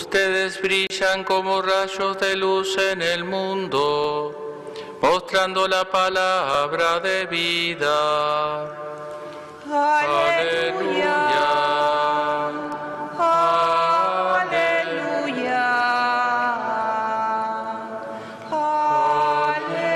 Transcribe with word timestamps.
Ustedes 0.00 0.60
brillan 0.62 1.24
como 1.24 1.60
rayos 1.60 2.18
de 2.18 2.34
luz 2.34 2.78
en 2.78 3.02
el 3.02 3.22
mundo, 3.22 4.72
mostrando 5.02 5.68
la 5.68 5.84
palabra 5.84 7.00
de 7.00 7.26
vida. 7.26 8.62
Aleluya. 9.70 11.16
Aleluya. 14.38 15.60
Aleluya. 19.50 19.90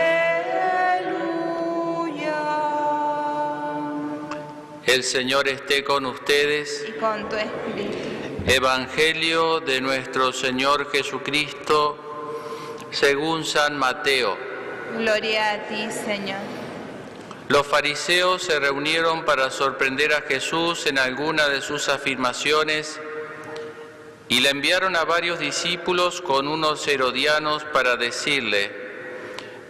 El 4.84 5.02
Señor 5.02 5.48
esté 5.48 5.82
con 5.82 6.04
ustedes. 6.04 6.84
Y 6.86 6.92
con 6.92 7.26
tu 7.30 7.36
espíritu. 7.36 7.93
Evangelio 8.46 9.60
de 9.60 9.80
nuestro 9.80 10.30
Señor 10.30 10.90
Jesucristo 10.92 11.96
según 12.90 13.42
San 13.42 13.78
Mateo. 13.78 14.36
Gloria 14.98 15.52
a 15.52 15.58
ti, 15.66 15.90
Señor. 15.90 16.40
Los 17.48 17.66
fariseos 17.66 18.42
se 18.42 18.60
reunieron 18.60 19.24
para 19.24 19.50
sorprender 19.50 20.12
a 20.12 20.20
Jesús 20.20 20.84
en 20.84 20.98
alguna 20.98 21.48
de 21.48 21.62
sus 21.62 21.88
afirmaciones 21.88 23.00
y 24.28 24.40
le 24.40 24.50
enviaron 24.50 24.94
a 24.94 25.04
varios 25.04 25.38
discípulos 25.38 26.20
con 26.20 26.46
unos 26.46 26.86
herodianos 26.86 27.64
para 27.64 27.96
decirle, 27.96 28.83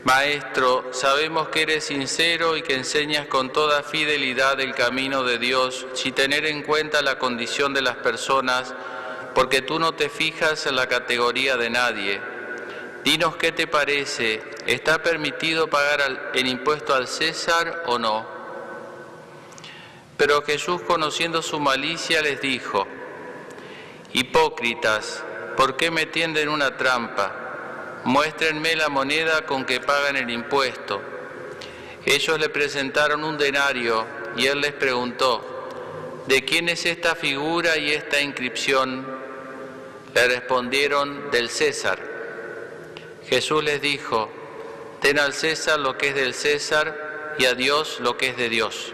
Maestro, 0.05 0.91
sabemos 0.93 1.49
que 1.49 1.63
eres 1.63 1.85
sincero 1.87 2.59
y 2.59 2.63
que 2.63 2.75
enseñas 2.75 3.27
con 3.27 3.55
toda 3.55 3.83
fidelidad 3.83 4.61
el 4.61 4.75
camino 4.75 5.25
de 5.25 5.39
Dios, 5.39 5.87
sin 5.95 6.13
tener 6.13 6.45
en 6.45 6.63
cuenta 6.63 7.01
la 7.01 7.19
condición 7.19 7.73
de 7.73 7.81
las 7.81 7.97
personas, 7.97 8.75
porque 9.35 9.63
tú 9.63 9.79
no 9.79 9.93
te 9.93 10.11
fijas 10.11 10.67
en 10.67 10.77
la 10.77 10.89
categoría 10.89 11.57
de 11.57 11.71
nadie. 11.71 12.21
Dinos 13.03 13.37
qué 13.37 13.51
te 13.51 13.67
parece, 13.67 14.43
¿está 14.67 15.03
permitido 15.03 15.69
pagar 15.69 16.33
el 16.35 16.49
impuesto 16.49 16.95
al 16.95 17.09
César 17.09 17.85
o 17.87 17.99
no? 17.99 18.27
Pero 20.19 20.43
Jesús, 20.43 20.83
conociendo 20.83 21.41
su 21.41 21.59
malicia, 21.61 22.21
les 22.21 22.43
dijo, 22.43 22.87
Hipócritas, 24.13 25.25
¿por 25.57 25.79
qué 25.79 25.91
me 25.91 26.05
tienden 26.05 26.51
una 26.51 26.77
trampa? 26.77 27.44
Muéstrenme 28.05 28.77
la 28.77 28.89
moneda 28.89 29.47
con 29.47 29.65
que 29.65 29.81
pagan 29.81 30.17
el 30.17 30.29
impuesto. 30.31 31.01
Ellos 32.05 32.39
le 32.39 32.51
presentaron 32.51 33.25
un 33.25 33.39
denario 33.39 34.05
y 34.37 34.47
él 34.47 34.61
les 34.61 34.73
preguntó, 34.73 36.23
¿de 36.27 36.45
quién 36.45 36.69
es 36.69 36.85
esta 36.85 37.15
figura 37.15 37.79
y 37.79 37.93
esta 37.93 38.21
inscripción? 38.21 39.07
Le 40.15 40.29
respondieron, 40.29 41.31
del 41.31 41.49
César. 41.49 41.99
Jesús 43.27 43.65
les 43.65 43.81
dijo, 43.81 44.31
den 45.01 45.19
al 45.19 45.33
César 45.33 45.81
lo 45.81 45.97
que 45.97 46.09
es 46.09 46.15
del 46.15 46.35
César 46.35 47.35
y 47.39 47.47
a 47.47 47.55
Dios 47.55 48.01
lo 48.01 48.19
que 48.19 48.29
es 48.29 48.37
de 48.37 48.51
Dios. 48.51 48.93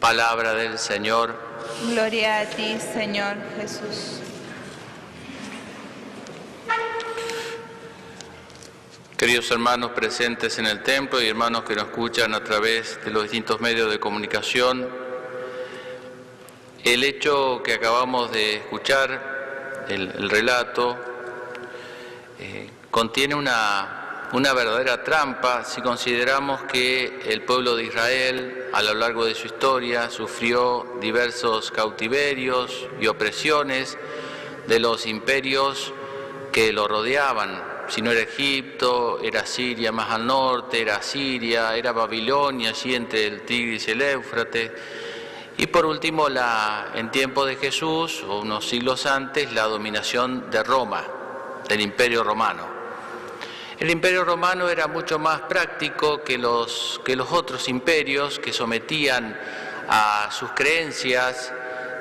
Palabra 0.00 0.52
del 0.52 0.78
Señor. 0.78 1.34
Gloria 1.88 2.40
a 2.40 2.44
ti, 2.44 2.76
Señor 2.92 3.36
Jesús. 3.56 4.31
Queridos 9.22 9.52
hermanos 9.52 9.92
presentes 9.92 10.58
en 10.58 10.66
el 10.66 10.82
templo 10.82 11.22
y 11.22 11.28
hermanos 11.28 11.62
que 11.62 11.76
nos 11.76 11.84
escuchan 11.84 12.34
a 12.34 12.42
través 12.42 12.98
de 13.04 13.12
los 13.12 13.22
distintos 13.22 13.60
medios 13.60 13.88
de 13.88 14.00
comunicación, 14.00 14.88
el 16.82 17.04
hecho 17.04 17.62
que 17.62 17.74
acabamos 17.74 18.32
de 18.32 18.56
escuchar, 18.56 19.84
el, 19.88 20.10
el 20.18 20.28
relato, 20.28 20.98
eh, 22.40 22.68
contiene 22.90 23.36
una, 23.36 24.28
una 24.32 24.52
verdadera 24.54 25.04
trampa 25.04 25.64
si 25.64 25.82
consideramos 25.82 26.64
que 26.64 27.20
el 27.26 27.42
pueblo 27.42 27.76
de 27.76 27.84
Israel 27.84 28.64
a 28.72 28.82
lo 28.82 28.92
largo 28.92 29.24
de 29.24 29.36
su 29.36 29.46
historia 29.46 30.10
sufrió 30.10 30.96
diversos 31.00 31.70
cautiverios 31.70 32.88
y 33.00 33.06
opresiones 33.06 33.96
de 34.66 34.80
los 34.80 35.06
imperios 35.06 35.92
que 36.50 36.72
lo 36.72 36.88
rodeaban. 36.88 37.71
Si 37.92 38.00
no 38.00 38.10
era 38.10 38.22
Egipto, 38.22 39.20
era 39.22 39.44
Siria 39.44 39.92
más 39.92 40.10
al 40.12 40.26
norte, 40.26 40.80
era 40.80 41.02
Siria, 41.02 41.76
era 41.76 41.92
Babilonia, 41.92 42.70
allí 42.70 42.94
entre 42.94 43.26
el 43.26 43.42
Tigris 43.42 43.86
y 43.86 43.90
el 43.90 44.00
Éufrates. 44.00 44.72
Y 45.58 45.66
por 45.66 45.84
último, 45.84 46.26
en 46.94 47.10
tiempo 47.10 47.44
de 47.44 47.56
Jesús, 47.56 48.24
o 48.26 48.40
unos 48.40 48.66
siglos 48.66 49.04
antes, 49.04 49.52
la 49.52 49.64
dominación 49.64 50.50
de 50.50 50.62
Roma, 50.62 51.04
del 51.68 51.82
Imperio 51.82 52.24
Romano. 52.24 52.66
El 53.78 53.90
Imperio 53.90 54.24
Romano 54.24 54.70
era 54.70 54.86
mucho 54.86 55.18
más 55.18 55.42
práctico 55.42 56.22
que 56.22 56.38
los, 56.38 56.98
que 57.04 57.14
los 57.14 57.30
otros 57.30 57.68
imperios 57.68 58.38
que 58.38 58.54
sometían 58.54 59.38
a 59.86 60.30
sus 60.32 60.52
creencias 60.52 61.52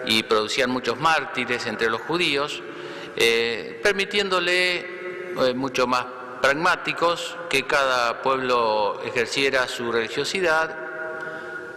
y 0.05 0.23
producían 0.23 0.69
muchos 0.69 0.97
mártires 0.97 1.65
entre 1.65 1.89
los 1.89 1.99
judíos, 1.99 2.63
eh, 3.17 3.77
permitiéndole 3.83 5.00
eh, 5.39 5.53
mucho 5.53 5.87
más 5.87 6.05
pragmáticos 6.41 7.37
que 7.49 7.65
cada 7.67 8.21
pueblo 8.21 9.01
ejerciera 9.03 9.67
su 9.67 9.91
religiosidad 9.91 10.75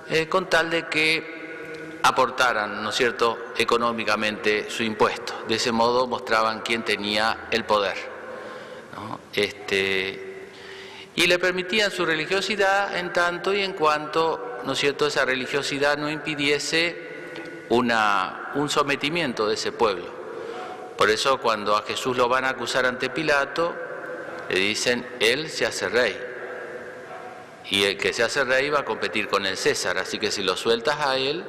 eh, 0.09 0.29
con 0.29 0.49
tal 0.49 0.71
de 0.71 0.89
que 0.89 2.01
aportaran, 2.03 2.83
¿no 2.83 2.91
es 2.91 2.95
cierto?, 2.97 3.39
económicamente 3.57 4.69
su 4.69 4.83
impuesto. 4.83 5.33
De 5.49 5.55
ese 5.55 5.73
modo 5.73 6.07
mostraban 6.07 6.61
quién 6.61 6.85
tenía 6.85 7.49
el 7.51 7.65
poder. 7.65 7.97
Este, 9.33 10.49
y 11.15 11.27
le 11.27 11.39
permitían 11.39 11.91
su 11.91 12.05
religiosidad 12.05 12.97
en 12.97 13.13
tanto 13.13 13.55
y 13.55 13.63
en 13.63 13.73
cuanto, 13.73 14.59
¿no 14.65 14.73
es 14.73 14.79
cierto?, 14.79 15.07
esa 15.07 15.25
religiosidad 15.25 15.97
no 15.97 16.11
impidiese 16.11 17.15
una, 17.71 18.51
un 18.55 18.69
sometimiento 18.69 19.49
de 19.49 19.55
ese 19.55 19.73
pueblo. 19.73 20.14
Por 20.97 21.11
eso 21.11 21.39
cuando 21.39 21.77
a 21.77 21.83
Jesús 21.83 22.17
lo 22.17 22.29
van 22.29 22.45
a 22.45 22.51
acusar 22.51 22.87
ante 22.87 23.11
Pilato, 23.11 23.75
le 24.49 24.59
dicen, 24.59 25.07
Él 25.21 25.49
se 25.51 25.67
hace 25.67 25.89
rey. 25.89 26.19
Y 27.71 27.85
el 27.85 27.97
que 27.97 28.13
se 28.13 28.23
hace 28.23 28.45
rey 28.45 28.71
va 28.71 28.81
a 28.81 28.85
competir 28.85 29.29
con 29.29 29.47
el 29.47 29.57
César, 29.57 29.99
así 29.99 30.19
que 30.19 30.31
si 30.31 30.43
lo 30.43 30.57
sueltas 30.57 31.01
a 31.01 31.17
Él, 31.17 31.45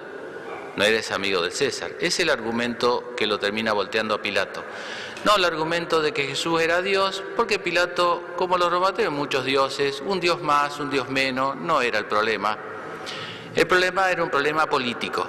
no 0.76 0.84
eres 0.84 1.12
amigo 1.12 1.42
del 1.42 1.52
César. 1.52 1.92
Es 2.00 2.20
el 2.20 2.30
argumento 2.30 3.14
que 3.16 3.28
lo 3.28 3.40
termina 3.40 3.74
volteando 3.74 4.16
a 4.16 4.22
Pilato. 4.22 4.64
No 5.24 5.36
el 5.38 5.46
argumento 5.46 6.02
de 6.02 6.14
que 6.14 6.28
Jesús 6.28 6.62
era 6.62 6.82
Dios, 6.82 7.24
porque 7.36 7.60
Pilato, 7.60 8.24
como 8.36 8.58
los 8.58 8.72
romanos, 8.72 9.12
muchos 9.12 9.46
dioses, 9.46 10.02
un 10.06 10.20
dios 10.20 10.42
más, 10.42 10.80
un 10.80 10.90
dios 10.90 11.10
menos, 11.10 11.56
no 11.56 11.82
era 11.82 12.00
el 12.00 12.06
problema. 12.06 12.58
El 13.56 13.68
problema 13.68 14.12
era 14.12 14.24
un 14.24 14.30
problema 14.30 14.68
político. 14.68 15.26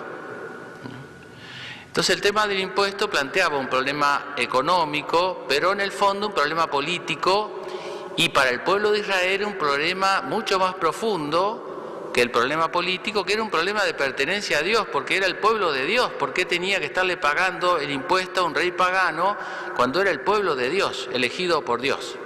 Entonces 1.97 2.15
el 2.15 2.21
tema 2.21 2.47
del 2.47 2.61
impuesto 2.61 3.09
planteaba 3.09 3.57
un 3.57 3.69
problema 3.71 4.35
económico, 4.37 5.47
pero 5.49 5.73
en 5.73 5.81
el 5.81 5.91
fondo 5.91 6.27
un 6.27 6.35
problema 6.35 6.67
político 6.67 7.63
y 8.19 8.29
para 8.29 8.51
el 8.51 8.61
pueblo 8.61 8.93
de 8.93 8.99
Israel 8.99 9.47
un 9.47 9.55
problema 9.55 10.21
mucho 10.21 10.59
más 10.59 10.75
profundo 10.75 12.11
que 12.13 12.21
el 12.21 12.31
problema 12.31 12.71
político, 12.71 13.25
que 13.25 13.33
era 13.33 13.43
un 13.43 13.49
problema 13.49 13.83
de 13.83 13.95
pertenencia 13.95 14.59
a 14.59 14.61
Dios, 14.61 14.87
porque 14.93 15.17
era 15.17 15.25
el 15.25 15.37
pueblo 15.37 15.73
de 15.73 15.87
Dios, 15.87 16.13
¿por 16.19 16.35
qué 16.35 16.45
tenía 16.45 16.79
que 16.81 16.85
estarle 16.85 17.17
pagando 17.17 17.79
el 17.79 17.91
impuesto 17.91 18.43
a 18.43 18.45
un 18.45 18.55
rey 18.55 18.73
pagano 18.73 19.35
cuando 19.75 20.03
era 20.03 20.11
el 20.11 20.21
pueblo 20.21 20.55
de 20.55 20.69
Dios, 20.69 21.09
elegido 21.15 21.65
por 21.65 21.81
Dios? 21.81 22.17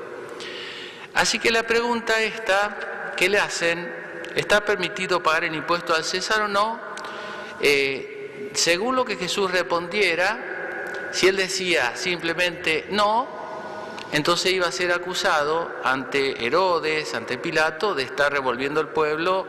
Así 1.15 1.39
que 1.39 1.53
la 1.53 1.63
pregunta 1.63 2.21
esta, 2.21 3.13
¿qué 3.17 3.29
le 3.29 3.39
hacen? 3.39 3.95
¿Está 4.35 4.65
permitido 4.65 5.23
pagar 5.23 5.45
el 5.45 5.55
impuesto 5.55 5.95
al 5.95 6.03
César 6.03 6.43
o 6.43 6.49
no? 6.49 6.81
Eh, 7.61 8.17
según 8.55 8.97
lo 8.97 9.05
que 9.05 9.17
Jesús 9.17 9.51
respondiera, 9.51 11.09
si 11.13 11.29
él 11.29 11.37
decía 11.37 11.97
simplemente 11.97 12.87
no, 12.91 13.41
entonces 14.13 14.53
iba 14.53 14.67
a 14.67 14.73
ser 14.73 14.93
acusado 14.93 15.71
ante 15.85 16.45
Herodes, 16.45 17.15
ante 17.15 17.39
Pilato, 17.39 17.95
de 17.95 18.03
estar 18.03 18.33
revolviendo 18.33 18.81
el 18.81 18.89
pueblo 18.89 19.47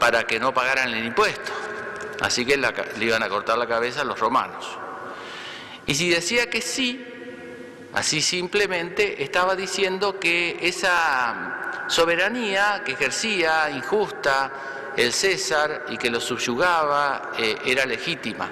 para 0.00 0.24
que 0.24 0.40
no 0.40 0.52
pagaran 0.52 0.92
el 0.92 1.04
impuesto. 1.04 1.52
Así 2.20 2.44
que 2.44 2.56
le 2.56 3.04
iban 3.04 3.22
a 3.22 3.28
cortar 3.28 3.58
la 3.58 3.66
cabeza 3.66 4.02
a 4.02 4.04
los 4.04 4.18
romanos. 4.18 4.66
Y 5.86 5.94
si 5.94 6.10
decía 6.10 6.50
que 6.50 6.60
sí, 6.60 7.04
así 7.92 8.22
simplemente 8.22 9.22
estaba 9.22 9.54
diciendo 9.54 10.18
que 10.18 10.58
esa 10.62 11.86
soberanía 11.88 12.82
que 12.84 12.92
ejercía 12.92 13.70
injusta 13.70 14.52
el 14.96 15.12
César 15.12 15.86
y 15.88 15.96
que 15.96 16.10
lo 16.10 16.20
subyugaba 16.20 17.32
eh, 17.38 17.56
era 17.64 17.86
legítima. 17.86 18.48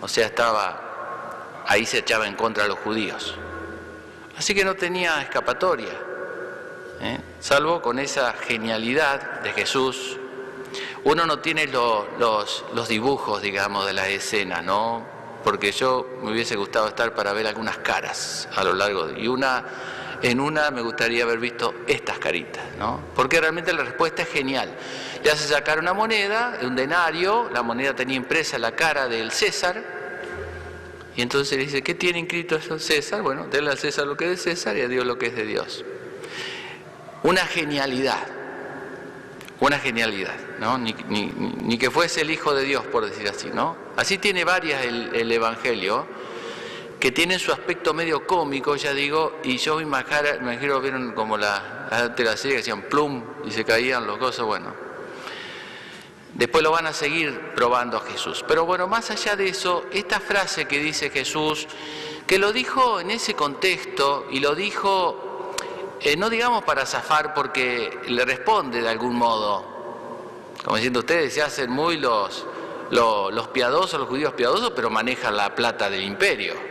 O 0.00 0.08
sea, 0.08 0.26
estaba 0.26 1.62
ahí 1.66 1.84
se 1.86 1.98
echaba 1.98 2.26
en 2.26 2.34
contra 2.34 2.64
de 2.64 2.68
los 2.70 2.78
judíos. 2.80 3.34
Así 4.36 4.54
que 4.54 4.64
no 4.64 4.74
tenía 4.74 5.20
escapatoria, 5.22 5.92
¿eh? 7.00 7.20
salvo 7.40 7.82
con 7.82 7.98
esa 7.98 8.32
genialidad 8.32 9.40
de 9.42 9.52
Jesús. 9.52 10.16
Uno 11.04 11.26
no 11.26 11.38
tiene 11.40 11.66
lo- 11.66 12.06
los, 12.18 12.64
los 12.74 12.88
dibujos, 12.88 13.42
digamos, 13.42 13.86
de 13.86 13.92
las 13.92 14.08
escenas, 14.08 14.64
¿no? 14.64 15.18
porque 15.44 15.72
yo 15.72 16.06
me 16.22 16.32
hubiese 16.32 16.54
gustado 16.54 16.88
estar 16.88 17.14
para 17.14 17.32
ver 17.32 17.46
algunas 17.46 17.78
caras 17.78 18.46
a 18.54 18.62
lo 18.62 18.74
largo 18.74 19.06
de... 19.06 19.20
Y 19.20 19.26
una, 19.26 19.64
en 20.22 20.40
una 20.40 20.70
me 20.70 20.82
gustaría 20.82 21.24
haber 21.24 21.38
visto 21.38 21.74
estas 21.86 22.18
caritas, 22.18 22.62
¿no? 22.78 23.00
Porque 23.14 23.40
realmente 23.40 23.72
la 23.72 23.84
respuesta 23.84 24.22
es 24.22 24.28
genial. 24.28 24.70
Le 25.22 25.30
hace 25.30 25.48
sacar 25.48 25.78
una 25.78 25.94
moneda, 25.94 26.58
un 26.62 26.76
denario, 26.76 27.48
la 27.52 27.62
moneda 27.62 27.94
tenía 27.94 28.16
impresa 28.16 28.58
la 28.58 28.72
cara 28.72 29.08
del 29.08 29.30
César, 29.30 29.82
y 31.16 31.22
entonces 31.22 31.58
le 31.58 31.64
dice, 31.64 31.82
¿qué 31.82 31.94
tiene 31.94 32.18
inscrito 32.18 32.56
eso 32.56 32.78
César? 32.78 33.22
Bueno, 33.22 33.46
denle 33.50 33.70
al 33.70 33.78
César 33.78 34.06
lo 34.06 34.16
que 34.16 34.24
es 34.24 34.30
de 34.30 34.36
César 34.36 34.76
y 34.76 34.82
a 34.82 34.88
Dios 34.88 35.04
lo 35.04 35.18
que 35.18 35.26
es 35.26 35.36
de 35.36 35.44
Dios. 35.44 35.84
Una 37.22 37.44
genialidad, 37.46 38.26
una 39.60 39.78
genialidad, 39.78 40.36
¿no? 40.58 40.78
Ni, 40.78 41.78
que 41.78 41.90
fuese 41.90 42.22
el 42.22 42.30
Hijo 42.30 42.54
de 42.54 42.64
Dios, 42.64 42.84
por 42.86 43.04
decir 43.04 43.28
así, 43.28 43.50
¿no? 43.52 43.76
Así 43.96 44.18
tiene 44.18 44.44
varias 44.44 44.84
el 44.84 45.32
Evangelio, 45.32 46.06
que 47.00 47.10
tienen 47.10 47.38
su 47.38 47.50
aspecto 47.50 47.94
medio 47.94 48.26
cómico, 48.26 48.76
ya 48.76 48.92
digo, 48.92 49.38
y 49.42 49.56
yo 49.56 49.76
me 49.76 49.82
imagino, 49.82 50.80
vieron 50.80 51.12
como 51.12 51.38
la, 51.38 52.12
de 52.14 52.24
la 52.24 52.36
serie 52.36 52.56
que 52.56 52.58
decían 52.58 52.82
plum 52.82 53.24
y 53.42 53.50
se 53.50 53.64
caían 53.64 54.06
los 54.06 54.18
cosas, 54.18 54.44
bueno. 54.44 54.74
Después 56.34 56.62
lo 56.62 56.70
van 56.70 56.86
a 56.86 56.92
seguir 56.92 57.52
probando 57.56 57.96
a 57.96 58.00
Jesús. 58.00 58.44
Pero 58.46 58.66
bueno, 58.66 58.86
más 58.86 59.10
allá 59.10 59.34
de 59.34 59.48
eso, 59.48 59.86
esta 59.90 60.20
frase 60.20 60.66
que 60.66 60.78
dice 60.78 61.08
Jesús, 61.08 61.66
que 62.26 62.38
lo 62.38 62.52
dijo 62.52 63.00
en 63.00 63.10
ese 63.10 63.34
contexto 63.34 64.26
y 64.30 64.40
lo 64.40 64.54
dijo, 64.54 65.54
eh, 66.00 66.16
no 66.16 66.28
digamos 66.28 66.64
para 66.64 66.84
zafar 66.84 67.32
porque 67.32 67.98
le 68.08 68.26
responde 68.26 68.82
de 68.82 68.88
algún 68.88 69.16
modo, 69.16 69.64
como 70.62 70.76
diciendo 70.76 71.00
ustedes 71.00 71.32
se 71.32 71.40
hacen 71.40 71.70
muy 71.70 71.96
los, 71.96 72.46
los, 72.90 73.32
los 73.32 73.48
piadosos, 73.48 73.98
los 73.98 74.08
judíos 74.08 74.34
piadosos, 74.34 74.72
pero 74.76 74.90
manejan 74.90 75.34
la 75.34 75.54
plata 75.54 75.88
del 75.88 76.02
imperio. 76.02 76.69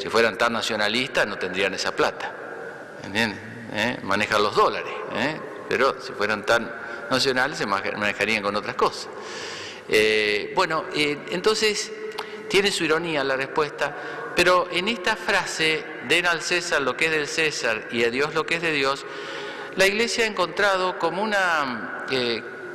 Si 0.00 0.08
fueran 0.08 0.38
tan 0.38 0.52
nacionalistas 0.52 1.26
no 1.26 1.36
tendrían 1.38 1.74
esa 1.74 1.94
plata. 1.94 2.32
¿Entienden? 3.04 3.68
¿Eh? 3.72 3.98
Manejan 4.02 4.42
los 4.42 4.54
dólares. 4.56 4.92
¿eh? 5.14 5.40
Pero 5.68 6.00
si 6.00 6.12
fueran 6.12 6.44
tan 6.44 6.72
nacionales 7.10 7.58
se 7.58 7.66
maneja- 7.66 7.96
manejarían 7.96 8.42
con 8.42 8.56
otras 8.56 8.74
cosas. 8.76 9.08
Eh, 9.88 10.52
bueno, 10.54 10.84
eh, 10.94 11.26
entonces 11.30 11.92
tiene 12.48 12.70
su 12.70 12.84
ironía 12.84 13.22
la 13.24 13.36
respuesta, 13.36 13.94
pero 14.34 14.68
en 14.70 14.88
esta 14.88 15.16
frase, 15.16 15.84
den 16.08 16.26
al 16.26 16.42
César 16.42 16.80
lo 16.82 16.96
que 16.96 17.06
es 17.06 17.10
del 17.12 17.26
César 17.28 17.88
y 17.90 18.04
a 18.04 18.10
Dios 18.10 18.34
lo 18.34 18.46
que 18.46 18.56
es 18.56 18.62
de 18.62 18.72
Dios, 18.72 19.04
la 19.76 19.86
Iglesia 19.86 20.24
ha 20.24 20.26
encontrado 20.26 20.98
como, 20.98 21.22
una, 21.22 22.06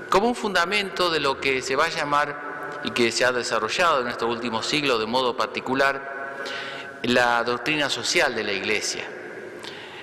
como 0.09 0.27
un 0.27 0.35
fundamento 0.35 1.09
de 1.09 1.19
lo 1.19 1.39
que 1.41 1.61
se 1.61 1.75
va 1.75 1.85
a 1.85 1.89
llamar 1.89 2.79
y 2.83 2.91
que 2.91 3.11
se 3.11 3.25
ha 3.25 3.31
desarrollado 3.31 4.01
en 4.01 4.07
estos 4.07 4.29
últimos 4.29 4.65
siglos 4.65 4.99
de 4.99 5.05
modo 5.05 5.35
particular, 5.35 6.24
la 7.07 7.43
doctrina 7.43 7.89
social 7.89 8.33
de 8.35 8.43
la 8.43 8.51
Iglesia, 8.51 9.03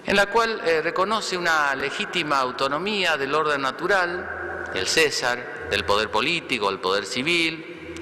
en 0.04 0.16
la 0.16 0.26
cual 0.26 0.60
eh, 0.64 0.82
reconoce 0.82 1.37
una 1.37 1.75
legítima 1.75 2.38
autonomía 2.38 3.16
del 3.16 3.34
orden 3.34 3.62
natural, 3.62 4.70
del 4.72 4.87
César, 4.87 5.69
del 5.70 5.84
poder 5.84 6.10
político, 6.10 6.69
del 6.70 6.81
poder 6.81 7.04
civil, 7.04 7.94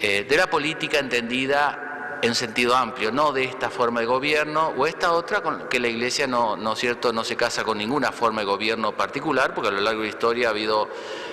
eh, 0.00 0.26
de 0.28 0.36
la 0.36 0.48
política 0.48 0.98
entendida 0.98 2.18
en 2.22 2.34
sentido 2.34 2.76
amplio, 2.76 3.10
no 3.10 3.32
de 3.32 3.44
esta 3.44 3.70
forma 3.70 4.00
de 4.00 4.06
gobierno 4.06 4.74
o 4.76 4.86
esta 4.86 5.12
otra 5.12 5.42
con 5.42 5.68
que 5.68 5.80
la 5.80 5.88
Iglesia 5.88 6.26
no, 6.26 6.56
no, 6.56 6.76
cierto, 6.76 7.12
no 7.12 7.24
se 7.24 7.36
casa 7.36 7.64
con 7.64 7.78
ninguna 7.78 8.12
forma 8.12 8.42
de 8.42 8.46
gobierno 8.46 8.96
particular, 8.96 9.54
porque 9.54 9.68
a 9.68 9.72
lo 9.72 9.80
largo 9.80 10.00
de 10.00 10.06
la 10.06 10.10
historia 10.10 10.48
ha 10.48 10.50
habido 10.50 10.88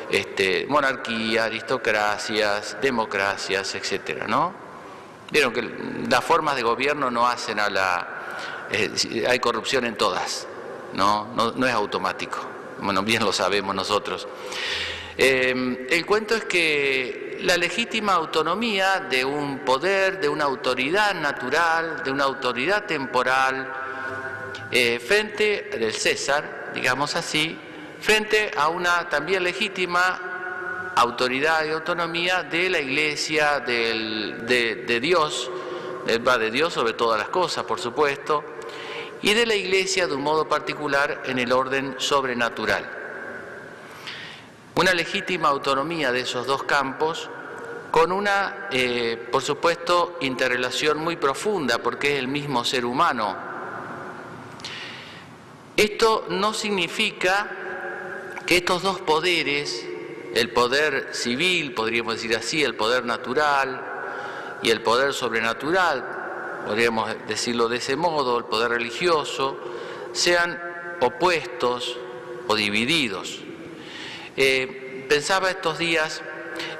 este, 0.10 0.66
monarquía, 0.70 1.46
aristocracias, 1.46 2.78
democracias, 2.82 3.76
etcétera, 3.76 4.28
¿no? 4.28 4.67
Vieron 5.32 5.54
que 5.54 5.62
las 6.10 6.24
formas 6.24 6.56
de 6.56 6.64
gobierno 6.64 7.12
no 7.12 7.28
hacen 7.28 7.60
a 7.60 7.70
la... 7.70 8.68
eh, 8.72 9.26
hay 9.28 9.40
corrupción 9.40 9.86
en 9.86 9.96
todas, 9.96 10.48
¿no? 10.94 11.28
No, 11.36 11.52
no 11.52 11.68
es 11.68 11.74
automático. 11.74 12.40
Bueno, 12.80 13.04
bien 13.04 13.24
lo 13.24 13.34
sabemos 13.34 13.76
nosotros. 13.76 14.28
Eh, 15.18 15.88
el 15.90 16.06
cuento 16.06 16.36
es 16.36 16.46
que 16.46 17.40
la 17.42 17.58
legítima 17.58 18.14
autonomía 18.14 19.00
de 19.00 19.26
un 19.26 19.60
poder, 19.60 20.20
de 20.20 20.30
una 20.30 20.46
autoridad 20.46 21.14
natural, 21.16 22.04
de 22.04 22.12
una 22.12 22.24
autoridad 22.24 22.86
temporal, 22.86 23.74
eh, 24.72 25.00
frente 25.00 25.70
del 25.80 25.94
César, 25.94 26.72
digamos 26.74 27.16
así, 27.16 27.58
frente 28.00 28.52
a 28.56 28.70
una 28.70 29.10
también 29.10 29.44
legítima 29.44 30.37
autoridad 31.00 31.64
y 31.66 31.70
autonomía 31.70 32.44
de 32.44 32.70
la 32.70 32.80
iglesia, 32.80 33.60
de, 33.60 34.84
de 34.88 35.00
Dios, 35.00 35.50
de 36.06 36.52
Dios 36.52 36.74
sobre 36.74 36.94
todas 36.94 37.20
las 37.20 37.30
cosas, 37.30 37.66
por 37.66 37.80
supuesto, 37.80 38.44
y 39.22 39.34
de 39.34 39.46
la 39.46 39.56
iglesia 39.56 40.08
de 40.08 40.16
un 40.16 40.24
modo 40.24 40.48
particular 40.48 41.24
en 41.26 41.38
el 41.38 41.52
orden 41.52 41.96
sobrenatural. 41.98 42.90
Una 44.76 44.94
legítima 44.94 45.50
autonomía 45.50 46.12
de 46.12 46.22
esos 46.22 46.48
dos 46.48 46.64
campos 46.64 47.30
con 47.92 48.12
una, 48.12 48.68
eh, 48.72 49.28
por 49.32 49.42
supuesto, 49.42 50.18
interrelación 50.22 51.00
muy 51.00 51.16
profunda 51.16 51.78
porque 51.78 52.14
es 52.14 52.20
el 52.20 52.28
mismo 52.28 52.66
ser 52.66 52.86
humano. 52.86 53.36
Esto 55.76 56.26
no 56.30 56.54
significa 56.54 57.50
que 58.46 58.58
estos 58.58 58.82
dos 58.82 59.00
poderes, 59.02 59.86
el 60.36 60.52
poder 60.52 61.10
civil, 61.14 61.74
podríamos 61.74 62.16
decir 62.16 62.36
así, 62.36 62.64
el 62.64 62.76
poder 62.76 63.06
natural 63.06 63.82
y 64.62 64.70
el 64.70 64.82
poder 64.82 65.14
sobrenatural, 65.14 66.64
podríamos 66.66 67.10
decirlo 67.28 67.70
de 67.70 67.78
ese 67.78 67.96
modo, 67.96 68.38
el 68.38 68.46
poder 68.46 68.72
religioso, 68.72 69.58
sean 70.12 70.62
opuestos 71.00 71.98
o 72.48 72.56
divididos. 72.56 73.40
Eh, 74.36 75.06
pensaba 75.10 75.50
estos 75.50 75.78
días, 75.78 76.22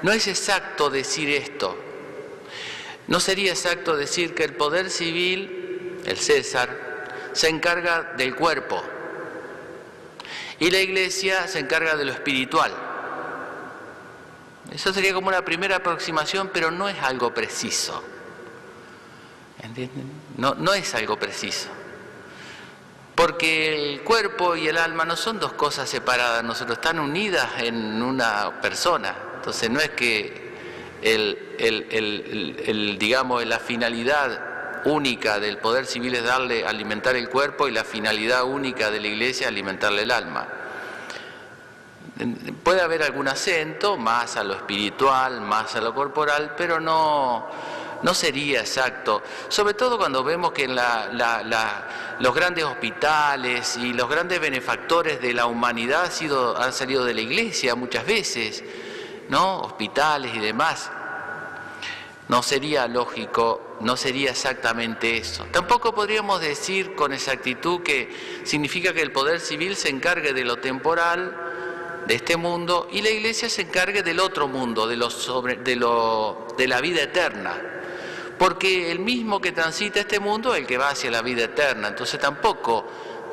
no 0.02 0.12
es 0.12 0.26
exacto 0.26 0.90
decir 0.90 1.30
esto, 1.30 1.76
no 3.06 3.20
sería 3.20 3.52
exacto 3.52 3.96
decir 3.96 4.34
que 4.34 4.44
el 4.44 4.54
poder 4.54 4.90
civil, 4.90 6.00
el 6.04 6.18
César, 6.18 6.88
se 7.32 7.48
encarga 7.48 8.14
del 8.16 8.34
cuerpo 8.34 8.82
y 10.58 10.70
la 10.70 10.80
iglesia 10.80 11.46
se 11.46 11.60
encarga 11.60 11.96
de 11.96 12.04
lo 12.04 12.12
espiritual. 12.12 12.87
Eso 14.70 14.92
sería 14.92 15.14
como 15.14 15.28
una 15.28 15.44
primera 15.44 15.76
aproximación, 15.76 16.50
pero 16.52 16.70
no 16.70 16.88
es 16.88 16.96
algo 17.02 17.32
preciso. 17.32 18.02
¿Entienden? 19.62 20.10
No, 20.36 20.54
no 20.54 20.74
es 20.74 20.94
algo 20.94 21.18
preciso. 21.18 21.68
Porque 23.14 23.92
el 23.92 24.02
cuerpo 24.02 24.54
y 24.54 24.68
el 24.68 24.78
alma 24.78 25.04
no 25.04 25.16
son 25.16 25.40
dos 25.40 25.54
cosas 25.54 25.88
separadas, 25.88 26.44
nosotros 26.44 26.78
están 26.78 27.00
unidas 27.00 27.48
en 27.58 28.00
una 28.02 28.60
persona. 28.60 29.16
Entonces 29.36 29.68
no 29.70 29.80
es 29.80 29.90
que 29.90 30.48
el, 31.02 31.56
el- 31.58 32.56
el- 32.66 32.98
digamos, 32.98 33.44
la 33.46 33.58
finalidad 33.58 34.84
única 34.84 35.40
del 35.40 35.58
poder 35.58 35.86
civil 35.86 36.14
es 36.14 36.22
darle, 36.22 36.64
alimentar 36.64 37.16
el 37.16 37.28
cuerpo 37.28 37.66
y 37.66 37.72
la 37.72 37.82
finalidad 37.82 38.44
única 38.44 38.90
de 38.92 39.00
la 39.00 39.08
iglesia 39.08 39.46
es 39.46 39.48
alimentarle 39.48 40.02
el 40.02 40.12
alma. 40.12 40.46
Puede 42.64 42.80
haber 42.80 43.02
algún 43.02 43.28
acento, 43.28 43.96
más 43.96 44.36
a 44.36 44.42
lo 44.44 44.54
espiritual, 44.54 45.40
más 45.40 45.76
a 45.76 45.80
lo 45.80 45.94
corporal, 45.94 46.54
pero 46.56 46.80
no, 46.80 47.46
no 48.02 48.14
sería 48.14 48.60
exacto. 48.60 49.22
Sobre 49.48 49.74
todo 49.74 49.96
cuando 49.98 50.24
vemos 50.24 50.50
que 50.52 50.64
en 50.64 50.74
la- 50.74 51.08
la- 51.12 51.42
la- 51.44 52.16
los 52.18 52.34
grandes 52.34 52.64
hospitales 52.64 53.76
y 53.76 53.92
los 53.92 54.08
grandes 54.08 54.40
benefactores 54.40 55.20
de 55.20 55.32
la 55.32 55.46
humanidad 55.46 56.06
han, 56.06 56.10
sido, 56.12 56.60
han 56.60 56.72
salido 56.72 57.04
de 57.04 57.14
la 57.14 57.20
iglesia 57.20 57.76
muchas 57.76 58.04
veces, 58.04 58.64
¿no? 59.28 59.60
Hospitales 59.60 60.34
y 60.34 60.40
demás. 60.40 60.90
No 62.26 62.42
sería 62.42 62.86
lógico, 62.88 63.76
no 63.80 63.96
sería 63.96 64.32
exactamente 64.32 65.16
eso. 65.16 65.46
Tampoco 65.52 65.94
podríamos 65.94 66.40
decir 66.40 66.94
con 66.94 67.12
exactitud 67.12 67.82
que 67.82 68.42
significa 68.44 68.92
que 68.92 69.00
el 69.02 69.12
poder 69.12 69.40
civil 69.40 69.76
se 69.76 69.88
encargue 69.88 70.34
de 70.34 70.44
lo 70.44 70.56
temporal, 70.58 71.47
de 72.08 72.14
este 72.14 72.36
mundo, 72.36 72.88
y 72.90 73.02
la 73.02 73.10
iglesia 73.10 73.48
se 73.48 73.62
encargue 73.62 74.02
del 74.02 74.18
otro 74.18 74.48
mundo, 74.48 74.86
de, 74.88 74.96
lo 74.96 75.10
sobre, 75.10 75.56
de, 75.56 75.76
lo, 75.76 76.48
de 76.58 76.66
la 76.66 76.80
vida 76.80 77.02
eterna. 77.02 77.54
Porque 78.38 78.90
el 78.90 78.98
mismo 79.00 79.40
que 79.40 79.52
transita 79.52 80.00
este 80.00 80.18
mundo 80.18 80.54
es 80.54 80.60
el 80.62 80.66
que 80.66 80.78
va 80.78 80.88
hacia 80.90 81.10
la 81.10 81.22
vida 81.22 81.44
eterna. 81.44 81.88
Entonces 81.88 82.18
tampoco 82.18 82.86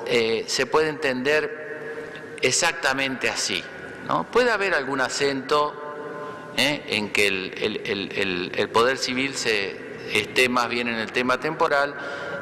eh, 0.05 0.43
se 0.47 0.65
puede 0.65 0.89
entender 0.89 2.35
exactamente 2.41 3.29
así. 3.29 3.63
¿no? 4.07 4.29
Puede 4.29 4.51
haber 4.51 4.73
algún 4.73 4.99
acento 5.01 6.51
¿eh? 6.57 6.83
en 6.87 7.11
que 7.11 7.27
el, 7.27 7.53
el- 7.57 7.81
el- 7.85 8.51
el- 8.55 8.69
poder 8.69 8.97
civil 8.97 9.35
se 9.35 9.75
esté 10.11 10.49
más 10.49 10.69
bien 10.69 10.87
en 10.87 10.95
el 10.95 11.11
tema 11.11 11.39
temporal 11.39 11.95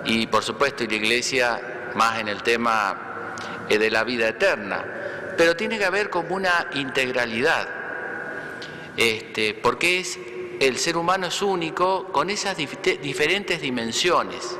y 0.06 0.28
por 0.28 0.44
supuesto 0.44 0.84
y 0.84 0.88
la 0.88 0.96
iglesia 0.96 1.92
más 1.96 2.20
en 2.20 2.28
el 2.28 2.42
tema 2.44 3.36
eh, 3.70 3.78
de 3.78 3.92
la 3.92 4.04
vida 4.04 4.28
eterna. 4.30 4.86
Pero 5.38 5.56
tiene 5.56 5.78
que 5.78 5.86
haber 5.86 6.10
como 6.10 6.36
una 6.36 6.68
integralidad, 6.74 7.68
este, 8.98 9.54
porque 9.54 10.00
es 10.00 10.20
el 10.60 10.78
ser 10.78 10.98
humano 10.98 11.28
es 11.28 11.42
único 11.42 12.06
con 12.12 12.30
esas 12.30 12.56
diferentes 12.58 13.62
dimensiones. 13.62 14.58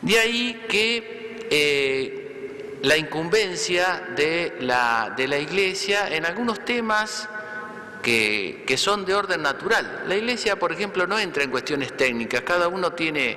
De 0.00 0.18
ahí 0.18 0.62
que 0.68 1.46
eh, 1.50 2.78
la 2.82 2.96
incumbencia 2.96 4.08
de 4.16 4.54
la, 4.60 5.12
de 5.16 5.26
la 5.28 5.38
Iglesia 5.38 6.08
en 6.08 6.24
algunos 6.24 6.64
temas 6.64 7.28
que, 8.02 8.64
que, 8.66 8.76
son 8.76 9.04
de 9.04 9.14
orden 9.14 9.42
natural. 9.42 10.04
La 10.06 10.14
Iglesia, 10.14 10.56
por 10.56 10.72
ejemplo, 10.72 11.06
no 11.06 11.18
entra 11.18 11.42
en 11.42 11.50
cuestiones 11.50 11.96
técnicas, 11.96 12.42
cada 12.42 12.68
uno 12.68 12.92
tiene 12.92 13.36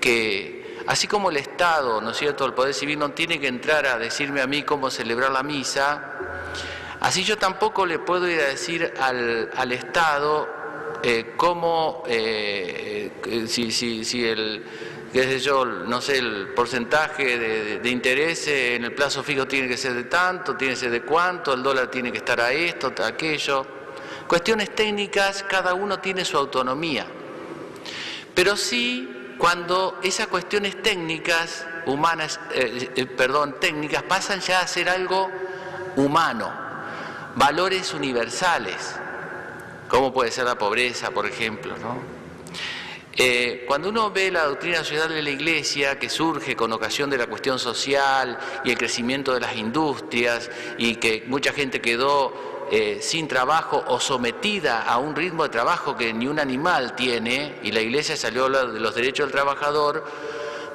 que, 0.00 0.63
así 0.86 1.06
como 1.06 1.30
el 1.30 1.36
Estado, 1.36 2.00
¿no 2.00 2.10
es 2.10 2.16
cierto?, 2.16 2.44
el 2.44 2.54
Poder 2.54 2.74
Civil 2.74 2.98
no 2.98 3.10
tiene 3.10 3.40
que 3.40 3.48
entrar 3.48 3.86
a 3.86 3.98
decirme 3.98 4.40
a 4.40 4.46
mí 4.46 4.62
cómo 4.62 4.90
celebrar 4.90 5.30
la 5.30 5.42
misa, 5.42 6.12
así 7.00 7.24
yo 7.24 7.38
tampoco 7.38 7.86
le 7.86 7.98
puedo 7.98 8.28
ir 8.28 8.40
a 8.40 8.46
decir 8.46 8.92
al, 8.98 9.50
al 9.56 9.72
Estado 9.72 10.48
eh, 11.02 11.34
cómo, 11.36 12.02
eh, 12.06 13.10
eh, 13.26 13.46
si, 13.46 13.70
si, 13.70 14.04
si 14.04 14.26
el 14.26 14.64
qué 15.14 15.22
sé 15.22 15.38
yo, 15.38 15.64
no 15.64 16.00
sé, 16.00 16.18
el 16.18 16.48
porcentaje 16.56 17.38
de, 17.78 17.88
interés 17.88 18.48
en 18.48 18.82
el 18.82 18.92
plazo 18.94 19.22
fijo 19.22 19.46
tiene 19.46 19.68
que 19.68 19.76
ser 19.76 19.94
de 19.94 20.04
tanto, 20.04 20.56
tiene 20.56 20.74
que 20.74 20.80
ser 20.80 20.90
de 20.90 21.02
cuánto, 21.02 21.54
el 21.54 21.62
dólar 21.62 21.88
tiene 21.88 22.10
que 22.10 22.18
estar 22.18 22.40
a 22.40 22.52
esto, 22.52 22.92
a 23.00 23.06
aquello. 23.06 23.64
Cuestiones 24.26 24.74
técnicas, 24.74 25.44
cada 25.44 25.72
uno 25.74 26.00
tiene 26.00 26.24
su 26.24 26.36
autonomía. 26.36 27.06
Pero 28.34 28.56
sí, 28.56 29.08
cuando 29.38 29.98
esas 30.02 30.26
cuestiones 30.28 30.82
técnicas, 30.82 31.66
humanas, 31.86 32.40
eh, 32.52 32.90
eh, 32.96 33.06
perdón, 33.06 33.56
técnicas, 33.60 34.02
pasan 34.02 34.40
ya 34.40 34.60
a 34.60 34.66
ser 34.66 34.88
algo 34.88 35.30
humano, 35.96 36.52
valores 37.34 37.92
universales, 37.94 38.96
como 39.88 40.12
puede 40.12 40.30
ser 40.30 40.44
la 40.44 40.56
pobreza, 40.56 41.10
por 41.10 41.26
ejemplo, 41.26 41.76
¿no? 41.78 42.14
Eh, 43.16 43.64
cuando 43.68 43.90
uno 43.90 44.10
ve 44.10 44.32
la 44.32 44.44
doctrina 44.44 44.78
social 44.78 45.08
de 45.08 45.22
la 45.22 45.30
Iglesia 45.30 45.98
que 46.00 46.10
surge 46.10 46.56
con 46.56 46.72
ocasión 46.72 47.08
de 47.10 47.16
la 47.16 47.28
cuestión 47.28 47.60
social 47.60 48.36
y 48.64 48.70
el 48.70 48.78
crecimiento 48.78 49.32
de 49.32 49.40
las 49.40 49.54
industrias 49.54 50.50
y 50.78 50.96
que 50.96 51.22
mucha 51.28 51.52
gente 51.52 51.80
quedó 51.80 52.53
eh, 52.76 52.98
sin 53.00 53.28
trabajo 53.28 53.84
o 53.86 54.00
sometida 54.00 54.82
a 54.82 54.98
un 54.98 55.14
ritmo 55.14 55.44
de 55.44 55.48
trabajo 55.48 55.96
que 55.96 56.12
ni 56.12 56.26
un 56.26 56.40
animal 56.40 56.96
tiene, 56.96 57.60
y 57.62 57.70
la 57.70 57.80
Iglesia 57.80 58.16
salió 58.16 58.48
de 58.48 58.80
los 58.80 58.96
derechos 58.96 59.26
del 59.26 59.32
trabajador, 59.32 60.04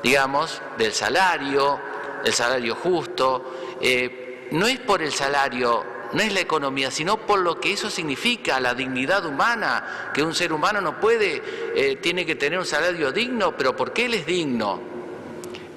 digamos, 0.01 0.61
del 0.77 0.93
salario, 0.93 1.77
el 2.23 2.31
salario 2.31 2.75
justo, 2.75 3.77
eh, 3.81 4.47
no 4.51 4.65
es 4.65 4.79
por 4.79 5.01
el 5.01 5.11
salario 5.11 5.83
no 6.13 6.21
es 6.21 6.31
la 6.31 6.39
economía, 6.39 6.89
sino 6.89 7.17
por 7.17 7.41
lo 7.41 7.59
que 7.59 7.73
eso 7.73 7.89
significa, 7.89 8.61
la 8.61 8.73
dignidad 8.73 9.25
humana, 9.25 10.11
que 10.13 10.23
un 10.23 10.33
ser 10.33 10.53
humano 10.53 10.79
no 10.79 11.01
puede, 11.01 11.43
eh, 11.75 11.97
tiene 11.97 12.25
que 12.25 12.35
tener 12.35 12.59
un 12.59 12.65
salario 12.65 13.11
digno, 13.11 13.57
pero 13.57 13.75
¿por 13.75 13.91
qué 13.91 14.05
él 14.05 14.13
es 14.13 14.25
digno? 14.25 14.79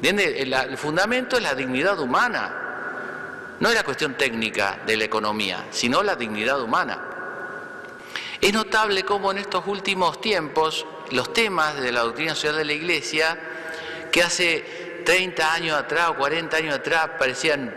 El, 0.01 0.53
el 0.53 0.79
fundamento 0.79 1.37
es 1.37 1.43
la 1.43 1.57
dignidad 1.57 1.99
humana, 1.99 2.62
no 3.61 3.69
es 3.69 3.75
la 3.75 3.85
cuestión 3.85 4.15
técnica 4.15 4.81
de 4.87 4.97
la 4.97 5.05
economía, 5.05 5.67
sino 5.71 6.03
la 6.03 6.17
dignidad 6.17 6.61
humana. 6.61 7.09
Es 8.41 8.53
notable 8.53 9.05
cómo 9.05 9.31
en 9.31 9.39
estos 9.39 9.67
últimos 9.67 10.21
tiempos 10.21 10.85
los 11.11 11.33
temas 11.33 11.81
de 11.81 11.93
la 11.93 12.01
doctrina 12.01 12.35
social 12.35 12.57
de 12.57 12.65
la 12.65 12.73
Iglesia, 12.73 13.39
que 14.11 14.23
hace 14.23 15.03
30 15.05 15.53
años 15.53 15.77
atrás 15.77 16.11
o 16.11 16.17
40 16.17 16.57
años 16.57 16.75
atrás 16.75 17.11
parecían 17.19 17.75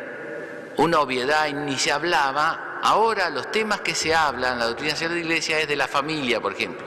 una 0.77 0.99
obviedad 0.99 1.47
y 1.47 1.53
ni 1.53 1.77
se 1.77 1.91
hablaba, 1.91 2.79
ahora 2.81 3.29
los 3.29 3.51
temas 3.51 3.81
que 3.81 3.95
se 3.95 4.13
hablan 4.13 4.53
en 4.53 4.59
la 4.59 4.65
doctrina 4.65 4.91
social 4.91 5.11
de 5.11 5.15
la 5.15 5.21
iglesia 5.21 5.59
es 5.59 5.67
de 5.67 5.75
la 5.75 5.87
familia, 5.87 6.41
por 6.41 6.53
ejemplo. 6.53 6.85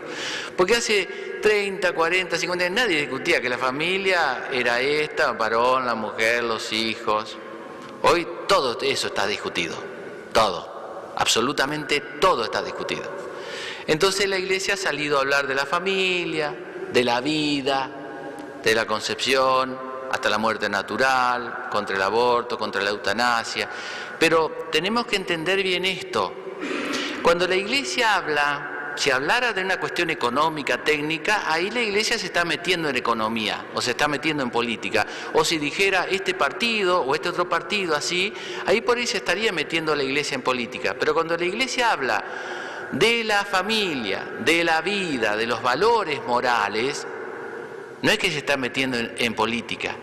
Porque 0.57 0.77
hace 0.77 1.39
30, 1.43 1.93
40, 1.93 2.37
50 2.37 2.65
años 2.65 2.77
nadie 2.77 3.01
discutía 3.01 3.41
que 3.41 3.49
la 3.49 3.59
familia 3.59 4.49
era 4.53 4.81
esta, 4.81 5.33
varón, 5.33 5.87
la 5.87 5.95
mujer, 5.95 6.45
los 6.45 6.73
hijos. 6.73 7.39
Hoy 8.03 8.27
todo 8.47 8.79
eso 8.81 9.09
está 9.09 9.27
discutido, 9.27 9.77
todo, 10.33 11.13
absolutamente 11.17 12.01
todo 12.21 12.45
está 12.45 12.63
discutido. 12.63 13.11
Entonces 13.87 14.29
la 14.29 14.39
iglesia 14.39 14.75
ha 14.75 14.77
salido 14.77 15.19
a 15.19 15.23
hablar 15.23 15.47
de 15.47 15.55
la 15.55 15.67
familia, 15.67 16.55
de 16.93 17.05
la 17.05 17.21
vida, 17.21 17.91
de 18.63 18.75
la 18.75 18.87
concepción, 18.87 19.79
hasta 20.11 20.31
la 20.31 20.39
muerte 20.39 20.69
natural, 20.69 21.69
contra 21.71 21.97
el 21.97 22.03
aborto, 22.03 22.59
contra 22.59 22.83
la 22.83 22.91
eutanasia. 22.91 23.69
Pero 24.19 24.69
tenemos 24.71 25.07
que 25.07 25.17
entender 25.17 25.63
bien 25.63 25.85
esto. 25.85 26.33
Cuando 27.23 27.47
la 27.47 27.57
iglesia 27.57 28.15
habla, 28.15 28.78
si 28.99 29.11
hablara 29.13 29.53
de 29.53 29.63
una 29.63 29.79
cuestión 29.79 30.11
económica, 30.11 30.83
técnica, 30.83 31.45
ahí 31.51 31.71
la 31.71 31.81
iglesia 31.81 32.19
se 32.19 32.27
está 32.27 32.45
metiendo 32.45 32.89
en 32.89 32.97
economía 32.97 33.67
o 33.73 33.81
se 33.81 33.93
está 33.93 34.09
metiendo 34.09 34.43
en 34.43 34.51
política. 34.51 35.07
O 35.35 35.45
si 35.45 35.59
dijera 35.59 36.09
este 36.11 36.35
partido 36.35 37.03
o 37.03 37.15
este 37.15 37.29
otro 37.29 37.49
partido 37.49 37.95
así, 37.95 38.33
ahí 38.67 38.81
por 38.81 38.99
ahí 38.99 39.07
se 39.07 39.19
estaría 39.19 39.53
metiendo 39.53 39.95
la 39.95 40.03
iglesia 40.03 40.35
en 40.35 40.43
política. 40.43 40.97
Pero 40.99 41.15
cuando 41.15 41.37
la 41.37 41.45
iglesia 41.45 41.93
habla 41.93 42.25
de 42.91 43.23
la 43.23 43.45
familia, 43.45 44.33
de 44.45 44.65
la 44.65 44.81
vida, 44.81 45.37
de 45.37 45.47
los 45.47 45.63
valores 45.63 46.21
morales, 46.27 47.07
no 48.03 48.11
es 48.11 48.19
que 48.19 48.33
se 48.33 48.39
está 48.39 48.57
metiendo 48.57 48.99
en, 48.99 49.35
política, 49.35 49.95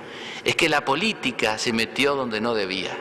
es 0.46 0.56
que 0.56 0.70
la 0.70 0.86
política 0.86 1.58
se 1.58 1.74
metió 1.74 2.16
donde 2.16 2.40
no 2.40 2.54
debía. 2.54 2.96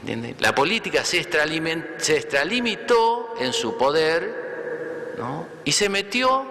¿Entienden? 0.00 0.36
La 0.40 0.54
política 0.54 1.06
se 1.06 1.20
extralimitó 1.20 3.34
en 3.40 3.54
su 3.54 3.78
poder 3.78 4.47
y 5.64 5.72
se 5.72 5.88
metió 5.88 6.46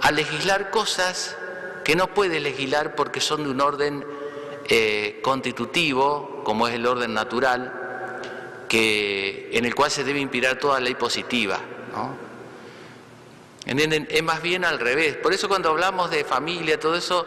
a 0.00 0.10
legislar 0.10 0.70
cosas 0.70 1.36
que 1.84 1.96
no 1.96 2.08
puede 2.08 2.40
legislar 2.40 2.94
porque 2.94 3.20
son 3.20 3.44
de 3.44 3.50
un 3.50 3.60
orden 3.60 4.04
eh, 4.68 5.20
constitutivo, 5.22 6.42
como 6.44 6.66
es 6.66 6.74
el 6.74 6.86
orden 6.86 7.12
natural, 7.14 7.72
que, 8.68 9.50
en 9.52 9.64
el 9.64 9.74
cual 9.74 9.90
se 9.90 10.04
debe 10.04 10.20
inspirar 10.20 10.58
toda 10.58 10.80
ley 10.80 10.94
positiva. 10.94 11.60
¿Entienden? 13.66 14.06
Es 14.10 14.22
más 14.22 14.42
bien 14.42 14.64
al 14.64 14.78
revés. 14.78 15.16
Por 15.16 15.32
eso 15.32 15.48
cuando 15.48 15.70
hablamos 15.70 16.10
de 16.10 16.24
familia, 16.24 16.78
todo 16.78 16.96
eso, 16.96 17.26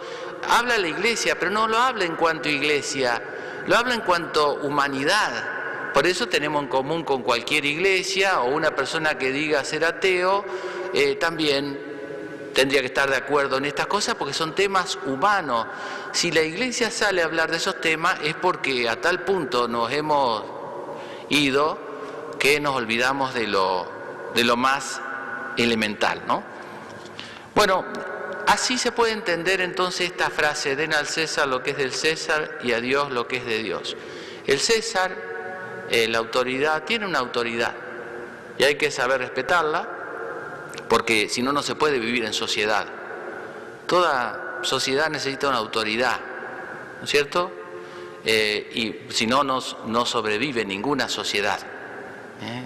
habla 0.49 0.77
la 0.77 0.87
iglesia, 0.87 1.37
pero 1.39 1.51
no 1.51 1.67
lo 1.67 1.77
habla 1.77 2.05
en 2.05 2.15
cuanto 2.15 2.49
iglesia, 2.49 3.21
lo 3.65 3.75
habla 3.75 3.95
en 3.95 4.01
cuanto 4.01 4.55
humanidad. 4.55 5.56
Por 5.97 6.05
eso 6.05 6.27
tenemos 6.27 6.61
en 6.61 6.69
común 6.69 7.03
con 7.03 7.23
cualquier 7.23 7.65
iglesia 7.65 8.41
o 8.41 8.53
una 8.53 8.75
persona 8.75 9.17
que 9.17 9.31
diga 9.31 9.63
ser 9.63 9.83
ateo, 9.83 10.45
eh, 10.93 11.15
también 11.15 12.51
tendría 12.53 12.81
que 12.81 12.85
estar 12.85 13.09
de 13.09 13.15
acuerdo 13.15 13.57
en 13.57 13.65
estas 13.65 13.87
cosas 13.87 14.13
porque 14.13 14.35
son 14.35 14.53
temas 14.53 14.99
humanos. 15.07 15.65
Si 16.11 16.31
la 16.31 16.43
iglesia 16.43 16.91
sale 16.91 17.23
a 17.23 17.25
hablar 17.25 17.49
de 17.49 17.57
esos 17.57 17.81
temas 17.81 18.19
es 18.23 18.35
porque 18.35 18.87
a 18.87 19.01
tal 19.01 19.23
punto 19.23 19.67
nos 19.67 19.91
hemos 19.91 20.43
ido 21.29 21.79
que 22.37 22.59
nos 22.59 22.75
olvidamos 22.75 23.33
de 23.33 23.47
lo, 23.47 23.91
de 24.35 24.43
lo 24.43 24.55
más 24.55 25.01
elemental, 25.57 26.21
¿no? 26.27 26.43
Bueno, 27.55 27.83
así 28.45 28.77
se 28.77 28.91
puede 28.91 29.13
entender 29.13 29.61
entonces 29.61 30.11
esta 30.11 30.29
frase, 30.29 30.75
den 30.75 30.93
al 30.93 31.07
César 31.07 31.47
lo 31.47 31.63
que 31.63 31.71
es 31.71 31.77
del 31.77 31.91
César 31.91 32.59
y 32.63 32.73
a 32.73 32.81
Dios 32.81 33.11
lo 33.11 33.27
que 33.27 33.37
es 33.37 33.47
de 33.47 33.63
Dios. 33.63 33.97
El 34.45 34.59
César, 34.59 35.26
eh, 35.89 36.07
la 36.07 36.17
autoridad, 36.17 36.83
tiene 36.83 37.05
una 37.05 37.19
autoridad 37.19 37.73
y 38.57 38.63
hay 38.63 38.75
que 38.75 38.91
saber 38.91 39.19
respetarla 39.21 39.89
porque 40.89 41.29
si 41.29 41.41
no, 41.41 41.51
no 41.53 41.61
se 41.61 41.75
puede 41.75 41.99
vivir 41.99 42.25
en 42.25 42.33
sociedad. 42.33 42.87
Toda 43.87 44.59
sociedad 44.63 45.09
necesita 45.09 45.49
una 45.49 45.57
autoridad, 45.57 46.19
¿no 46.99 47.03
es 47.03 47.09
cierto? 47.09 47.51
Eh, 48.25 48.69
y 48.73 49.13
si 49.13 49.27
no, 49.27 49.43
no 49.43 50.05
sobrevive 50.05 50.65
ninguna 50.65 51.07
sociedad. 51.07 51.59
¿eh? 52.41 52.65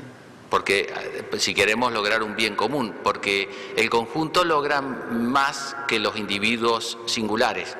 porque 0.51 0.93
si 1.37 1.53
queremos 1.53 1.93
lograr 1.93 2.21
un 2.21 2.35
bien 2.35 2.57
común, 2.57 2.93
porque 3.03 3.49
el 3.77 3.89
conjunto 3.89 4.43
logra 4.43 4.81
más 4.81 5.77
que 5.87 5.97
los 5.97 6.17
individuos 6.17 6.97
singulares. 7.05 7.77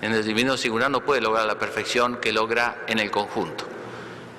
En 0.00 0.12
el 0.12 0.20
individuo 0.22 0.56
singular 0.56 0.90
no 0.90 1.04
puede 1.04 1.20
lograr 1.20 1.46
la 1.46 1.60
perfección 1.60 2.16
que 2.16 2.32
logra 2.32 2.82
en 2.88 2.98
el 2.98 3.12
conjunto. 3.12 3.64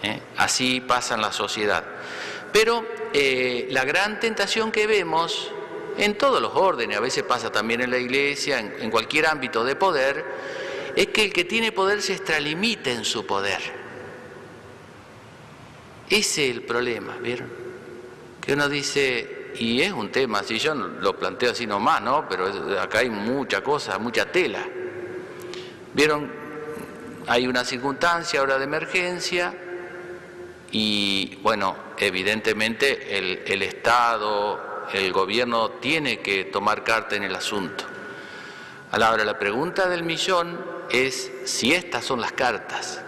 ¿Eh? 0.03 0.21
Así 0.37 0.81
pasa 0.81 1.15
en 1.15 1.21
la 1.21 1.31
sociedad. 1.31 1.83
Pero 2.51 2.85
eh, 3.13 3.67
la 3.71 3.83
gran 3.83 4.19
tentación 4.19 4.71
que 4.71 4.85
vemos 4.85 5.51
en 5.97 6.17
todos 6.17 6.41
los 6.41 6.53
órdenes, 6.55 6.97
a 6.97 7.01
veces 7.01 7.23
pasa 7.23 7.51
también 7.51 7.81
en 7.81 7.89
la 7.89 7.97
iglesia, 7.97 8.59
en, 8.59 8.91
cualquier 8.91 9.27
ámbito 9.27 9.63
de 9.63 9.75
poder, 9.75 10.23
es 10.95 11.07
que 11.07 11.25
el 11.25 11.33
que 11.33 11.45
tiene 11.45 11.71
poder 11.71 12.01
se 12.01 12.13
extralimite 12.13 12.91
en 12.91 13.05
su 13.05 13.25
poder. 13.25 13.59
Ese 16.09 16.49
es 16.49 16.55
el 16.55 16.63
problema, 16.63 17.17
¿vieron? 17.17 17.49
Que 18.41 18.53
uno 18.53 18.69
dice, 18.69 19.53
y 19.57 19.81
es 19.81 19.91
un 19.91 20.11
tema, 20.11 20.43
si 20.43 20.59
yo 20.59 20.75
lo 20.75 21.17
planteo 21.17 21.51
así 21.51 21.65
nomás, 21.65 22.01
¿no? 22.01 22.27
Pero 22.27 22.79
acá 22.79 22.99
hay 22.99 23.09
mucha 23.09 23.61
cosa, 23.63 23.97
mucha 23.97 24.31
tela. 24.31 24.63
¿Vieron? 25.93 26.31
Hay 27.27 27.47
una 27.47 27.63
circunstancia 27.63 28.41
ahora 28.41 28.57
de 28.57 28.65
emergencia 28.65 29.53
y 30.75 31.37
bueno, 31.43 31.75
evidentemente 31.99 33.15
el, 33.19 33.61
Estado, 33.61 34.87
el 34.91 35.13
gobierno 35.13 35.69
tiene 35.69 36.19
que 36.19 36.45
tomar 36.45 36.83
carta 36.83 37.15
en 37.15 37.21
el 37.21 37.35
asunto. 37.35 37.85
Ahora, 38.91 39.23
la 39.23 39.37
pregunta 39.37 39.87
del 39.87 40.01
millón 40.01 40.59
es 40.89 41.31
si 41.45 41.73
estas 41.73 42.03
son 42.03 42.19
las 42.21 42.31
cartas, 42.31 42.99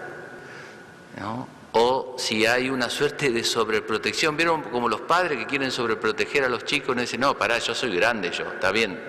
¿no? 1.20 1.48
o 1.72 2.16
si 2.20 2.46
hay 2.46 2.70
una 2.70 2.88
suerte 2.88 3.32
de 3.32 3.44
sobreprotección. 3.44 4.38
¿Vieron 4.38 4.62
como 4.62 4.88
los 4.88 5.02
padres 5.02 5.40
que 5.40 5.48
quieren 5.48 5.72
sobreproteger 5.72 6.44
a 6.44 6.50
los 6.50 6.66
chicos? 6.66 6.96
No 6.96 7.02
dicen, 7.02 7.20
no, 7.20 7.36
pará, 7.36 7.58
yo 7.58 7.74
soy 7.74 7.96
grande, 7.96 8.30
yo, 8.30 8.44
está 8.44 8.72
bien, 8.72 9.00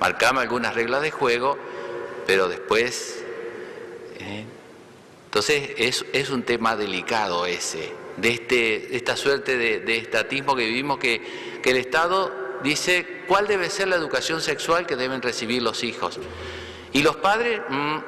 marcame 0.00 0.40
algunas 0.40 0.74
reglas 0.74 1.00
de 1.02 1.12
juego, 1.12 1.56
pero 2.26 2.48
después... 2.48 3.24
¿eh? 4.18 4.46
Entonces 5.30 5.70
es, 6.12 6.30
un 6.30 6.42
tema 6.42 6.74
delicado 6.74 7.46
ese, 7.46 7.92
de, 8.16 8.30
este, 8.30 8.88
de 8.90 8.96
esta 8.96 9.16
suerte 9.16 9.56
de, 9.56 9.78
de, 9.78 9.98
estatismo 9.98 10.56
que 10.56 10.66
vivimos, 10.66 10.98
que, 10.98 11.60
el 11.64 11.76
Estado 11.76 12.58
dice 12.64 13.22
cuál 13.28 13.46
debe 13.46 13.70
ser 13.70 13.86
la 13.86 13.94
educación 13.94 14.40
sexual 14.40 14.88
que 14.88 14.96
deben 14.96 15.22
recibir 15.22 15.62
los 15.62 15.84
hijos. 15.84 16.18
Y 16.92 17.04
los 17.04 17.14
padres, 17.14 17.60
mmm, 17.68 17.98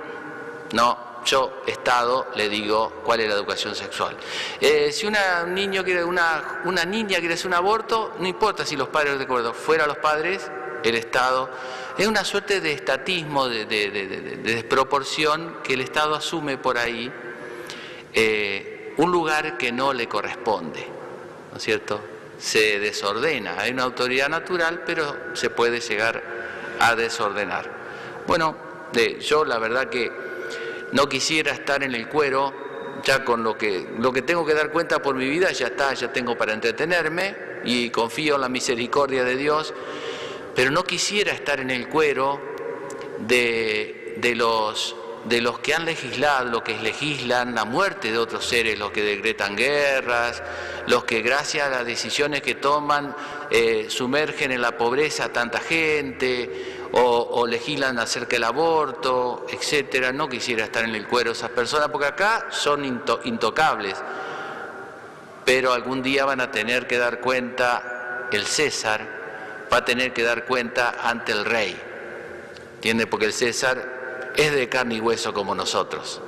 no, 0.73 0.99
yo, 1.25 1.63
Estado, 1.65 2.27
le 2.35 2.49
digo 2.49 2.93
cuál 3.05 3.21
es 3.21 3.29
la 3.29 3.37
educación 3.37 3.77
sexual. 3.77 4.17
Eh, 4.61 4.91
si 4.91 5.07
una, 5.07 5.45
un 5.45 5.55
niño 5.55 5.85
quiere, 5.85 6.03
una, 6.03 6.63
una 6.65 6.85
niña 6.85 7.21
quiere 7.21 7.35
hacer 7.35 7.47
un 7.47 7.55
aborto, 7.55 8.17
no 8.19 8.27
importa 8.27 8.67
si 8.67 8.75
los 8.75 8.89
padres 8.89 9.17
de 9.17 9.23
acuerdo, 9.23 9.55
fuera 9.55 9.87
los 9.87 9.99
padres, 9.99 10.51
el 10.91 10.97
Estado. 10.97 11.51
Es 11.97 12.07
una 12.07 12.25
suerte 12.25 12.61
de 12.61 12.73
estatismo, 12.73 13.49
de, 13.49 13.67
de, 13.67 13.91
de, 13.91 14.07
de 14.07 14.37
desproporción 14.37 15.59
que 15.63 15.75
el 15.75 15.81
Estado 15.81 16.15
asume 16.15 16.59
por 16.59 16.79
ahí 16.79 17.13
eh, 18.15 18.95
un 18.99 19.11
lugar 19.11 19.57
que 19.57 19.73
no 19.73 19.93
le 19.93 20.07
corresponde, 20.07 20.87
¿no 21.51 21.57
es 21.57 21.63
cierto? 21.63 22.01
Se 22.39 22.79
desordena, 22.79 23.59
hay 23.59 23.73
una 23.73 23.85
autoridad 23.85 24.29
natural, 24.29 24.83
pero 24.85 25.35
se 25.35 25.49
puede 25.49 25.81
llegar 25.81 26.23
a 26.79 26.95
desordenar. 26.95 27.71
Bueno, 28.27 28.57
yo 29.21 29.45
la 29.45 29.59
verdad 29.59 29.89
que 29.89 30.13
no 30.93 31.09
quisiera 31.09 31.53
estar 31.53 31.83
en 31.83 31.95
el 31.95 32.09
cuero, 32.09 32.53
ya 33.03 33.25
con 33.25 33.43
lo 33.43 33.57
que, 33.57 33.89
lo 33.99 34.13
que 34.13 34.23
tengo 34.23 34.45
que 34.45 34.55
dar 34.55 34.71
cuenta 34.71 35.01
por 35.01 35.15
mi 35.15 35.29
vida, 35.29 35.51
ya 35.53 35.69
está, 35.69 35.95
ya 35.95 36.13
tengo 36.13 36.37
para 36.37 36.53
entretenerme 36.53 37.35
y 37.65 37.91
confío 37.91 38.35
en 38.35 38.43
la 38.43 38.49
misericordia 38.49 39.25
de 39.25 39.37
Dios, 39.37 39.73
pero 40.55 40.71
no 40.71 40.85
quisiera 40.85 41.33
estar 41.33 41.61
en 41.61 41.71
el 41.71 41.89
cuero 41.89 42.41
de, 43.19 44.17
de 44.19 44.35
los 44.35 44.97
de 45.25 45.41
los 45.41 45.61
que 45.61 45.75
han 45.75 45.85
legislado, 45.85 46.47
los 46.47 46.63
que 46.63 46.77
legislan 46.79 47.55
la 47.55 47.65
muerte 47.65 48.11
de 48.11 48.19
otros 48.19 48.45
seres, 48.45 48.79
los 48.79 48.91
que 48.91 49.03
decretan 49.03 49.57
guerras, 49.57 50.43
los 50.87 51.05
que 51.05 51.23
gracias 51.23 51.67
a 51.67 51.71
las 51.71 51.87
decisiones 51.87 52.43
que 52.43 52.57
toman 52.57 53.15
eh, 53.51 53.87
sumergen 53.89 54.51
en 54.51 54.61
la 54.61 54.77
pobreza 54.77 55.27
a 55.27 55.29
tanta 55.33 55.61
gente 55.61 56.89
o, 56.93 57.01
o, 57.01 57.47
legislan 57.47 57.99
acerca 57.99 58.37
del 58.37 58.45
aborto, 58.45 59.47
etcétera. 59.49 60.13
No 60.13 60.29
quisiera 60.29 60.65
estar 60.65 60.85
en 60.85 60.95
el 60.95 61.07
cuero 61.07 61.31
de 61.31 61.37
esas 61.37 61.51
personas 61.51 61.89
porque 61.89 62.09
acá 62.09 62.47
son 62.51 62.85
into, 62.85 63.21
intocables, 63.25 63.97
pero 65.45 65.73
algún 65.73 66.03
día 66.03 66.25
van 66.25 66.41
a 66.41 66.51
tener 66.51 66.87
que 66.87 66.99
dar 66.99 67.21
cuenta, 67.21 68.29
el 68.33 68.47
César 68.47 69.22
va 69.73 69.79
a 69.79 69.85
tener 69.85 70.13
que 70.13 70.23
dar 70.23 70.45
cuenta 70.45 70.97
ante 71.03 71.33
el 71.33 71.45
rey. 71.45 71.81
¿Entiende? 72.75 73.07
Porque 73.07 73.27
el 73.27 73.33
César 73.33 74.33
es 74.37 74.53
de 74.53 74.69
carne 74.69 74.97
y 74.97 75.01
hueso 75.01 75.33
como 75.33 75.55
nosotros. 75.55 76.21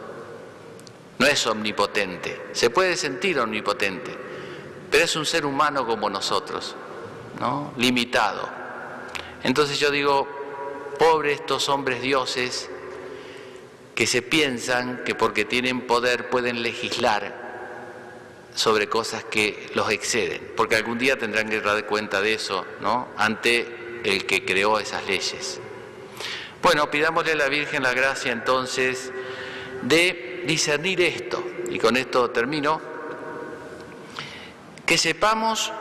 No 1.19 1.27
es 1.27 1.47
omnipotente. 1.47 2.41
Se 2.53 2.71
puede 2.71 2.97
sentir 2.97 3.39
omnipotente, 3.39 4.17
pero 4.91 5.05
es 5.05 5.15
un 5.17 5.27
ser 5.27 5.45
humano 5.45 5.87
como 5.87 6.09
nosotros, 6.09 6.75
¿no? 7.39 7.73
Limitado. 7.77 8.49
Entonces 9.43 9.79
yo 9.79 9.91
digo, 9.91 10.27
pobre 10.99 11.33
estos 11.33 11.69
hombres 11.69 12.01
dioses 12.01 12.71
que 13.95 14.07
se 14.07 14.23
piensan 14.23 15.03
que 15.05 15.15
porque 15.15 15.45
tienen 15.45 15.87
poder 15.87 16.31
pueden 16.31 16.63
legislar 16.63 17.44
sobre 18.55 18.89
cosas 18.89 19.25
que 19.25 19.71
los 19.75 19.91
exceden, 19.91 20.53
porque 20.57 20.77
algún 20.77 20.99
día 20.99 21.19
tendrán 21.19 21.49
que 21.49 21.61
dar 21.61 21.87
cuenta 21.87 22.21
de 22.21 22.35
eso, 22.35 22.65
¿no? 22.81 23.09
Ante 23.17 24.01
el 24.05 24.27
que 24.27 24.45
creó 24.45 24.79
esas 24.79 25.05
leyes. 25.07 25.61
Bueno, 26.63 26.91
pidámosle 26.91 27.33
a 27.33 27.37
la 27.37 27.49
Virgen 27.49 27.83
la 27.83 27.93
gracia 27.93 28.33
entonces 28.33 29.13
de 29.83 30.45
discernir 30.47 31.01
esto, 31.01 31.45
y 31.69 31.79
con 31.79 31.97
esto 31.97 32.31
termino, 32.31 32.81
que 34.87 34.99
sepamos 34.99 35.73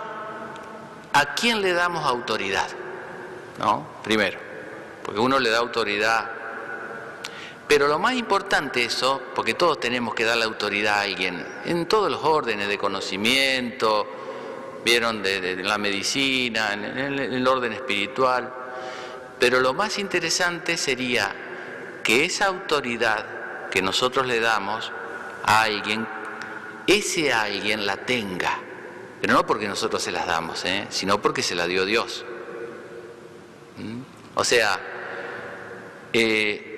a 1.14 1.36
quién 1.36 1.62
le 1.62 1.74
damos 1.74 2.06
autoridad, 2.06 2.68
¿no? 3.60 3.88
Primero, 4.04 4.40
porque 5.04 5.20
uno 5.20 5.40
le 5.40 5.52
da 5.52 5.60
autoridad, 5.60 6.32
pero 7.74 7.88
lo 7.88 7.98
más 7.98 8.14
importante 8.14 8.86
eso, 8.86 9.20
porque 9.34 9.56
todos 9.56 9.80
tenemos 9.80 10.14
que 10.14 10.24
darle 10.24 10.44
autoridad 10.44 11.00
a 11.00 11.02
alguien, 11.02 11.44
en 11.66 11.88
todos 11.88 12.12
los 12.12 12.24
órdenes 12.24 12.68
de 12.68 12.78
conocimiento, 12.78 14.06
vieron 14.86 15.24
de, 15.24 15.56
la 15.56 15.80
medicina, 15.80 16.74
en, 16.74 16.84
en 16.84 17.20
el 17.34 17.48
orden 17.48 17.74
espiritual, 17.74 18.54
pero 19.40 19.60
lo 19.60 19.74
más 19.74 19.98
interesante 19.98 20.78
sería 20.78 21.34
que 22.04 22.26
esa 22.26 22.46
autoridad 22.46 23.70
que 23.72 23.82
nosotros 23.82 24.28
le 24.28 24.40
damos 24.40 24.92
a 25.44 25.64
alguien, 25.64 26.08
ese 26.86 27.34
alguien 27.34 27.88
la 27.88 27.98
tenga. 27.98 28.60
Pero 29.20 29.34
no 29.34 29.48
porque 29.48 29.68
nosotros 29.68 30.04
se 30.04 30.12
las 30.12 30.28
damos, 30.28 30.64
¿eh? 30.66 30.86
sino 30.92 31.20
porque 31.20 31.42
se 31.42 31.56
la 31.56 31.66
dio 31.66 31.86
Dios. 31.86 32.24
¿Mm? 33.78 34.02
O 34.36 34.44
sea, 34.44 34.80
eh, 36.14 36.70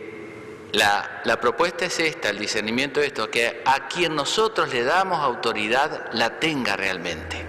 la, 0.75 1.39
propuesta 1.39 1.85
es 1.85 1.99
esta, 1.99 2.29
el 2.29 2.37
discernimiento 2.37 2.99
es 2.99 3.07
esto, 3.07 3.29
que 3.29 3.61
a 3.65 3.87
quien 3.87 4.15
nosotros 4.15 4.73
le 4.73 4.83
damos 4.83 5.19
autoridad 5.19 6.09
la 6.13 6.39
tenga 6.39 6.75
realmente. 6.75 7.45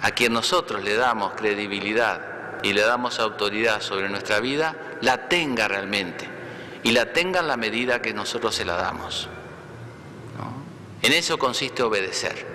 A 0.00 0.10
quien 0.12 0.32
nosotros 0.32 0.84
le 0.84 0.94
damos 0.94 1.32
credibilidad 1.34 2.62
y 2.62 2.72
le 2.72 2.82
damos 2.82 3.18
autoridad 3.18 3.80
sobre 3.80 4.08
nuestra 4.08 4.40
vida, 4.40 4.76
la 5.00 5.28
tenga 5.28 5.66
realmente 5.66 6.28
y 6.82 6.92
la 6.92 7.12
tenga 7.12 7.40
en 7.40 7.48
la 7.48 7.56
medida 7.56 8.00
que 8.00 8.12
nosotros 8.12 8.54
se 8.54 8.64
la 8.64 8.76
damos. 8.76 9.28
En 11.02 11.12
eso 11.12 11.38
consiste 11.38 11.82
obedecer. 11.82 12.46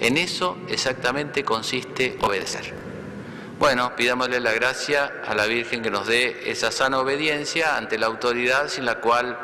En 0.00 0.16
eso 0.16 0.56
exactamente 0.68 1.44
consiste 1.44 2.18
obedecer. 2.20 2.83
Bueno, 3.58 3.94
pidámosle 3.94 4.40
la 4.40 4.52
gracia 4.52 5.22
a 5.24 5.34
la 5.34 5.46
Virgen 5.46 5.82
que 5.82 5.90
nos 5.90 6.06
dé 6.06 6.50
esa 6.50 6.72
sana 6.72 6.98
obediencia 6.98 7.76
ante 7.76 7.98
la 7.98 8.06
autoridad 8.06 8.68
sin 8.68 8.84
la 8.84 8.96
cual 8.96 9.38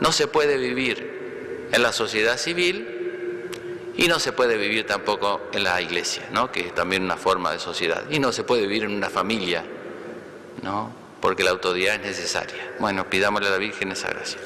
no 0.00 0.10
se 0.10 0.26
puede 0.26 0.56
vivir 0.56 1.68
en 1.70 1.82
la 1.82 1.92
sociedad 1.92 2.36
civil 2.36 3.92
y 3.96 4.08
no 4.08 4.18
se 4.18 4.32
puede 4.32 4.56
vivir 4.56 4.86
tampoco 4.86 5.42
en 5.52 5.62
la 5.62 5.80
iglesia, 5.80 6.24
¿no? 6.32 6.50
que 6.50 6.68
es 6.68 6.74
también 6.74 7.04
una 7.04 7.16
forma 7.16 7.52
de 7.52 7.60
sociedad. 7.60 8.02
Y 8.10 8.18
no 8.18 8.32
se 8.32 8.42
puede 8.42 8.62
vivir 8.62 8.84
en 8.84 8.92
una 8.92 9.08
familia, 9.08 9.64
¿no? 10.62 10.92
porque 11.20 11.44
la 11.44 11.50
autoridad 11.50 11.94
es 11.94 12.02
necesaria. 12.02 12.74
Bueno, 12.80 13.08
pidámosle 13.08 13.48
a 13.48 13.52
la 13.52 13.58
Virgen 13.58 13.92
esa 13.92 14.08
gracia. 14.08 14.40